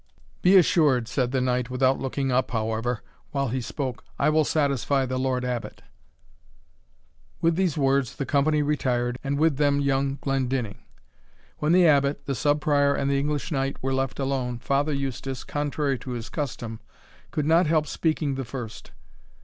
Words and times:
"Be 0.41 0.57
assured," 0.57 1.07
said 1.07 1.29
the 1.31 1.41
knight, 1.41 1.69
without 1.69 1.99
looking 1.99 2.31
up, 2.31 2.49
however, 2.49 3.03
while 3.29 3.49
he 3.49 3.61
spoke, 3.61 4.03
"I 4.17 4.29
will 4.31 4.43
satisfy 4.43 5.05
the 5.05 5.19
Lord 5.19 5.45
Abbot." 5.45 5.83
With 7.39 7.55
these 7.55 7.77
words 7.77 8.15
the 8.15 8.25
company 8.25 8.63
retired, 8.63 9.19
and 9.23 9.37
with 9.37 9.57
them 9.57 9.79
young 9.79 10.17
Glendinning. 10.19 10.79
When 11.59 11.71
the 11.71 11.85
Abbot, 11.85 12.25
the 12.25 12.33
Sub 12.33 12.61
Prior, 12.61 12.95
and 12.95 13.11
the 13.11 13.19
English 13.19 13.51
knight 13.51 13.77
were 13.83 13.93
left 13.93 14.17
alone, 14.17 14.57
Father 14.57 14.91
Eustace, 14.91 15.43
contrary 15.43 15.99
to 15.99 16.13
his 16.13 16.29
custom, 16.29 16.79
could 17.29 17.45
not 17.45 17.67
help 17.67 17.85
speaking 17.85 18.33
the 18.33 18.43
first. 18.43 18.89